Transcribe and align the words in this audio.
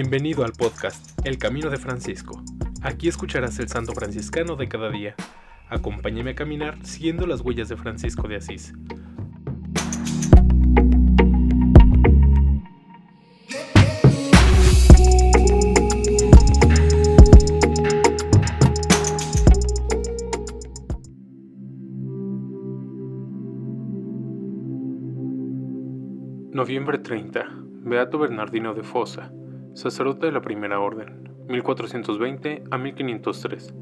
Bienvenido 0.00 0.44
al 0.44 0.52
podcast 0.52 1.18
El 1.26 1.38
Camino 1.38 1.70
de 1.70 1.76
Francisco. 1.76 2.40
Aquí 2.82 3.08
escucharás 3.08 3.58
el 3.58 3.66
santo 3.66 3.94
franciscano 3.94 4.54
de 4.54 4.68
cada 4.68 4.90
día. 4.90 5.16
Acompáñame 5.68 6.30
a 6.30 6.34
caminar 6.36 6.78
siguiendo 6.86 7.26
las 7.26 7.40
huellas 7.40 7.68
de 7.68 7.76
Francisco 7.76 8.28
de 8.28 8.36
Asís. 8.36 8.74
Noviembre 26.52 26.98
30. 26.98 27.48
Beato 27.82 28.18
Bernardino 28.18 28.74
de 28.74 28.82
Fosa, 28.84 29.32
sacerdote 29.74 30.26
de 30.26 30.32
la 30.32 30.40
Primera 30.40 30.80
Orden, 30.80 31.28
1420 31.48 32.64
a 32.70 32.78
1503. 32.78 33.74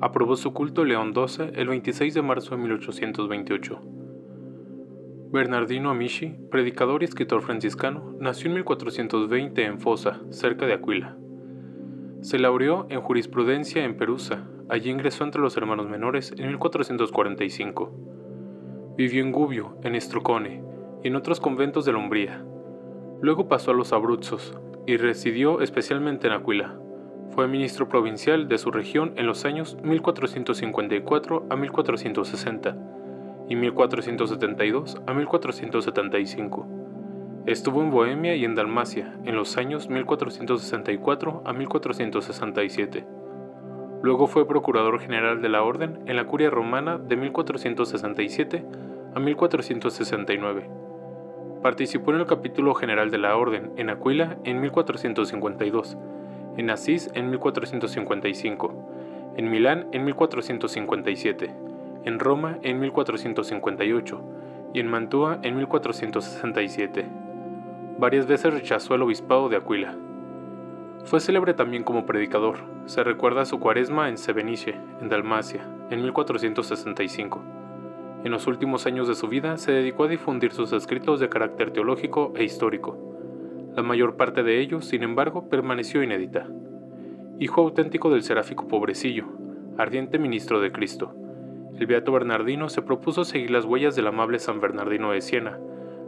Aprobó 0.00 0.36
su 0.36 0.52
culto 0.52 0.84
León 0.84 1.14
XII 1.14 1.50
el 1.54 1.68
26 1.68 2.14
de 2.14 2.22
marzo 2.22 2.56
de 2.56 2.62
1828. 2.62 3.80
Bernardino 5.30 5.90
Amici, 5.90 6.36
predicador 6.50 7.02
y 7.02 7.06
escritor 7.06 7.42
franciscano, 7.42 8.14
nació 8.20 8.48
en 8.48 8.54
1420 8.54 9.64
en 9.64 9.80
Fosa, 9.80 10.20
cerca 10.30 10.66
de 10.66 10.74
Aquila. 10.74 11.16
Se 12.20 12.38
laureó 12.38 12.86
en 12.88 13.00
jurisprudencia 13.00 13.84
en 13.84 13.96
Perusa, 13.96 14.48
allí 14.68 14.90
ingresó 14.90 15.24
entre 15.24 15.42
los 15.42 15.56
hermanos 15.56 15.88
menores 15.88 16.32
en 16.38 16.48
1445. 16.48 18.94
Vivió 18.96 19.22
en 19.22 19.32
Gubbio, 19.32 19.76
en 19.82 19.94
Estrocone, 19.94 20.62
y 21.02 21.08
en 21.08 21.16
otros 21.16 21.40
conventos 21.40 21.84
de 21.84 21.92
la 21.92 21.98
Umbría. 21.98 22.44
Luego 23.20 23.48
pasó 23.48 23.72
a 23.72 23.74
los 23.74 23.92
Abruzos 23.92 24.56
y 24.86 24.96
residió 24.96 25.60
especialmente 25.60 26.26
en 26.26 26.34
Aquila. 26.34 26.74
Fue 27.30 27.48
ministro 27.48 27.88
provincial 27.88 28.48
de 28.48 28.58
su 28.58 28.70
región 28.70 29.12
en 29.16 29.26
los 29.26 29.44
años 29.44 29.76
1454 29.82 31.46
a 31.50 31.56
1460 31.56 32.76
y 33.48 33.56
1472 33.56 35.02
a 35.06 35.14
1475. 35.14 36.66
Estuvo 37.46 37.82
en 37.82 37.90
Bohemia 37.90 38.36
y 38.36 38.44
en 38.44 38.54
Dalmacia 38.54 39.18
en 39.24 39.36
los 39.36 39.56
años 39.56 39.88
1464 39.88 41.42
a 41.44 41.52
1467. 41.52 43.06
Luego 44.02 44.26
fue 44.26 44.46
procurador 44.46 45.00
general 45.00 45.42
de 45.42 45.48
la 45.48 45.62
Orden 45.62 46.00
en 46.06 46.16
la 46.16 46.26
Curia 46.26 46.50
Romana 46.50 46.98
de 46.98 47.16
1467 47.16 48.64
a 49.14 49.20
1469 49.20 50.83
Participó 51.64 52.12
en 52.12 52.20
el 52.20 52.26
capítulo 52.26 52.74
general 52.74 53.10
de 53.10 53.16
la 53.16 53.34
Orden 53.38 53.72
en 53.78 53.88
Aquila 53.88 54.36
en 54.44 54.60
1452, 54.60 55.96
en 56.58 56.68
Asís 56.68 57.10
en 57.14 57.30
1455, 57.30 59.32
en 59.38 59.50
Milán 59.50 59.86
en 59.92 60.04
1457, 60.04 61.54
en 62.04 62.18
Roma 62.18 62.58
en 62.60 62.80
1458 62.80 64.20
y 64.74 64.80
en 64.80 64.88
Mantua 64.88 65.38
en 65.40 65.56
1467. 65.56 67.06
Varias 67.96 68.26
veces 68.26 68.52
rechazó 68.52 68.96
el 68.96 69.00
obispado 69.00 69.48
de 69.48 69.56
Aquila. 69.56 69.96
Fue 71.06 71.18
célebre 71.18 71.54
también 71.54 71.82
como 71.82 72.04
predicador. 72.04 72.58
Se 72.84 73.02
recuerda 73.02 73.46
su 73.46 73.58
cuaresma 73.58 74.10
en 74.10 74.18
Sebenice, 74.18 74.74
en 75.00 75.08
Dalmacia, 75.08 75.66
en 75.88 76.02
1465 76.02 77.53
en 78.24 78.32
los 78.32 78.46
últimos 78.46 78.86
años 78.86 79.06
de 79.06 79.14
su 79.14 79.28
vida 79.28 79.56
se 79.58 79.70
dedicó 79.70 80.04
a 80.04 80.08
difundir 80.08 80.52
sus 80.52 80.72
escritos 80.72 81.20
de 81.20 81.28
carácter 81.28 81.70
teológico 81.70 82.32
e 82.36 82.42
histórico. 82.42 82.98
La 83.76 83.82
mayor 83.82 84.16
parte 84.16 84.42
de 84.42 84.60
ellos, 84.60 84.86
sin 84.86 85.02
embargo, 85.02 85.48
permaneció 85.48 86.02
inédita. 86.02 86.48
Hijo 87.38 87.60
auténtico 87.60 88.10
del 88.10 88.22
seráfico 88.22 88.66
pobrecillo, 88.66 89.26
ardiente 89.76 90.18
ministro 90.18 90.60
de 90.60 90.72
Cristo, 90.72 91.14
el 91.78 91.86
beato 91.86 92.12
Bernardino 92.12 92.68
se 92.68 92.82
propuso 92.82 93.24
seguir 93.24 93.50
las 93.50 93.64
huellas 93.64 93.96
del 93.96 94.06
amable 94.06 94.38
San 94.38 94.60
Bernardino 94.60 95.10
de 95.10 95.20
Siena, 95.20 95.58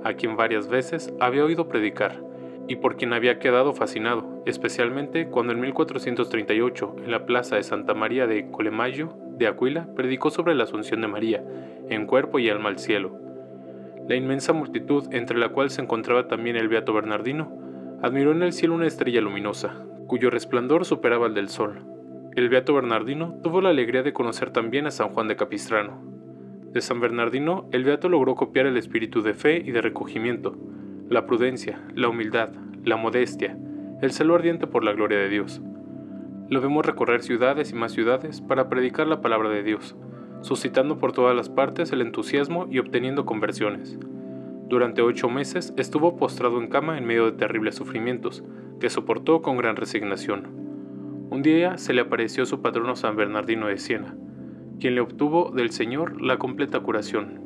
a 0.04 0.14
quien 0.14 0.36
varias 0.36 0.68
veces 0.68 1.12
había 1.18 1.44
oído 1.44 1.68
predicar, 1.68 2.22
y 2.68 2.76
por 2.76 2.96
quien 2.96 3.12
había 3.12 3.41
quedado 3.41 3.74
fascinado, 3.74 4.42
especialmente 4.46 5.26
cuando 5.26 5.52
en 5.52 5.60
1438, 5.60 6.96
en 7.04 7.10
la 7.10 7.26
plaza 7.26 7.56
de 7.56 7.64
Santa 7.64 7.94
María 7.94 8.28
de 8.28 8.48
Colemayo 8.48 9.14
de 9.36 9.48
Aquila, 9.48 9.88
predicó 9.96 10.30
sobre 10.30 10.54
la 10.54 10.64
Asunción 10.64 11.00
de 11.00 11.08
María, 11.08 11.44
en 11.88 12.06
cuerpo 12.06 12.38
y 12.38 12.48
alma 12.48 12.69
al 12.69 12.78
cielo. 12.78 13.19
La 14.08 14.14
inmensa 14.14 14.52
multitud, 14.52 15.08
entre 15.10 15.38
la 15.38 15.48
cual 15.48 15.70
se 15.70 15.82
encontraba 15.82 16.28
también 16.28 16.56
el 16.56 16.69
beato 16.69 16.92
Bernardino, 16.92 17.52
admiró 18.02 18.32
en 18.32 18.42
el 18.42 18.52
cielo 18.52 18.74
una 18.74 18.86
estrella 18.86 19.20
luminosa, 19.20 19.82
cuyo 20.06 20.30
resplandor 20.30 20.84
superaba 20.84 21.26
el 21.26 21.34
del 21.34 21.48
sol. 21.48 21.82
El 22.36 22.48
beato 22.48 22.74
Bernardino 22.74 23.38
tuvo 23.42 23.60
la 23.60 23.70
alegría 23.70 24.02
de 24.02 24.12
conocer 24.12 24.50
también 24.50 24.86
a 24.86 24.91
San 24.91 25.08
Juan 25.08 25.26
de 25.26 25.36
Capistrano. 25.36 26.02
De 26.72 26.80
San 26.82 27.00
Bernardino, 27.00 27.69
el 27.72 27.84
beato 27.84 28.08
logró 28.08 28.34
copiar 28.34 28.66
el 28.66 28.76
espíritu 28.76 29.22
de 29.22 29.34
fe 29.34 29.62
y 29.64 29.70
de 29.70 29.80
recogimiento, 29.80 30.56
la 31.08 31.26
prudencia, 31.26 31.80
la 31.94 32.08
humildad, 32.08 32.50
la 32.84 32.97
modestia, 32.97 33.56
el 34.03 34.12
celo 34.12 34.34
ardiente 34.34 34.66
por 34.66 34.84
la 34.84 34.92
gloria 34.92 35.18
de 35.18 35.28
Dios. 35.28 35.62
Lo 36.48 36.60
vemos 36.60 36.84
recorrer 36.84 37.22
ciudades 37.22 37.72
y 37.72 37.74
más 37.74 37.92
ciudades 37.92 38.41
para 38.41 38.68
predicar 38.68 39.06
la 39.06 39.20
palabra 39.20 39.48
de 39.48 39.62
Dios, 39.62 39.97
suscitando 40.46 40.98
por 40.98 41.12
todas 41.12 41.34
las 41.34 41.48
partes 41.48 41.92
el 41.92 42.00
entusiasmo 42.00 42.68
y 42.70 42.78
obteniendo 42.78 43.26
conversiones. 43.26 43.98
Durante 44.68 45.02
ocho 45.02 45.28
meses 45.28 45.74
estuvo 45.76 46.16
postrado 46.16 46.60
en 46.60 46.68
cama 46.68 46.96
en 46.98 47.04
medio 47.04 47.26
de 47.26 47.32
terribles 47.32 47.74
sufrimientos, 47.74 48.44
que 48.80 48.88
soportó 48.88 49.42
con 49.42 49.56
gran 49.56 49.74
resignación. 49.74 50.46
Un 51.30 51.42
día 51.42 51.78
se 51.78 51.92
le 51.92 52.02
apareció 52.02 52.46
su 52.46 52.62
patrono 52.62 52.94
San 52.94 53.16
Bernardino 53.16 53.66
de 53.66 53.78
Siena, 53.78 54.16
quien 54.78 54.94
le 54.94 55.00
obtuvo 55.00 55.50
del 55.50 55.70
Señor 55.70 56.22
la 56.22 56.38
completa 56.38 56.78
curación. 56.78 57.40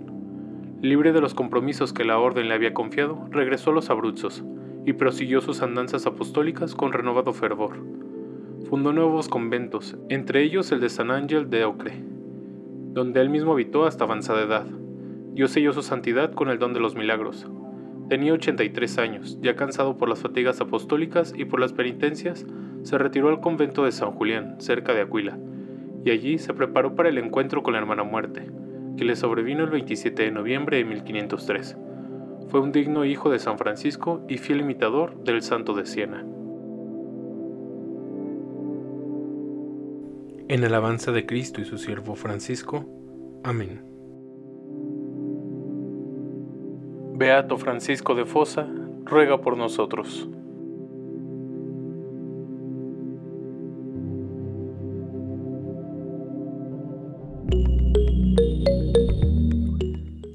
Libre 0.82 1.12
de 1.12 1.22
los 1.22 1.32
compromisos 1.32 1.94
que 1.94 2.04
la 2.04 2.18
orden 2.18 2.48
le 2.48 2.54
había 2.54 2.74
confiado, 2.74 3.26
regresó 3.30 3.70
a 3.70 3.74
los 3.74 3.88
Abruzos 3.88 4.44
y 4.84 4.92
prosiguió 4.92 5.40
sus 5.40 5.62
andanzas 5.62 6.06
apostólicas 6.06 6.74
con 6.74 6.92
renovado 6.92 7.32
fervor. 7.32 7.76
Fundó 8.68 8.92
nuevos 8.92 9.28
conventos, 9.28 9.96
entre 10.10 10.42
ellos 10.42 10.70
el 10.72 10.80
de 10.80 10.90
San 10.90 11.10
Ángel 11.10 11.48
de 11.48 11.64
Ocre, 11.64 12.09
donde 12.92 13.20
él 13.20 13.30
mismo 13.30 13.52
habitó 13.52 13.86
hasta 13.86 14.04
avanzada 14.04 14.42
edad. 14.42 14.66
Dios 15.32 15.52
selló 15.52 15.72
su 15.72 15.82
santidad 15.82 16.32
con 16.32 16.48
el 16.48 16.58
don 16.58 16.74
de 16.74 16.80
los 16.80 16.96
milagros. 16.96 17.46
Tenía 18.08 18.32
83 18.32 18.98
años, 18.98 19.38
ya 19.40 19.54
cansado 19.54 19.96
por 19.96 20.08
las 20.08 20.18
fatigas 20.18 20.60
apostólicas 20.60 21.32
y 21.36 21.44
por 21.44 21.60
las 21.60 21.72
penitencias, 21.72 22.44
se 22.82 22.98
retiró 22.98 23.28
al 23.28 23.40
convento 23.40 23.84
de 23.84 23.92
San 23.92 24.10
Julián, 24.10 24.56
cerca 24.60 24.92
de 24.92 25.02
Aquila, 25.02 25.38
y 26.04 26.10
allí 26.10 26.38
se 26.38 26.52
preparó 26.52 26.96
para 26.96 27.08
el 27.08 27.18
encuentro 27.18 27.62
con 27.62 27.74
la 27.74 27.78
hermana 27.78 28.02
muerte, 28.02 28.50
que 28.96 29.04
le 29.04 29.14
sobrevino 29.14 29.62
el 29.62 29.70
27 29.70 30.24
de 30.24 30.30
noviembre 30.32 30.78
de 30.78 30.84
1503. 30.84 31.76
Fue 32.48 32.60
un 32.60 32.72
digno 32.72 33.04
hijo 33.04 33.30
de 33.30 33.38
San 33.38 33.58
Francisco 33.58 34.24
y 34.28 34.38
fiel 34.38 34.62
imitador 34.62 35.22
del 35.22 35.42
santo 35.42 35.74
de 35.74 35.86
Siena. 35.86 36.26
En 40.50 40.64
alabanza 40.64 41.12
de 41.12 41.26
Cristo 41.26 41.60
y 41.60 41.64
su 41.64 41.78
siervo 41.78 42.16
Francisco. 42.16 42.84
Amén. 43.44 43.84
Beato 47.14 47.56
Francisco 47.56 48.16
de 48.16 48.24
Fosa, 48.24 48.66
ruega 49.04 49.40
por 49.40 49.56
nosotros. 49.56 50.28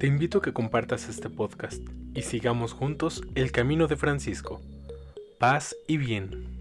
Te 0.00 0.06
invito 0.06 0.38
a 0.38 0.40
que 0.40 0.54
compartas 0.54 1.10
este 1.10 1.28
podcast 1.28 1.86
y 2.14 2.22
sigamos 2.22 2.72
juntos 2.72 3.22
el 3.34 3.52
camino 3.52 3.86
de 3.86 3.96
Francisco. 3.96 4.62
Paz 5.38 5.76
y 5.86 5.98
bien. 5.98 6.56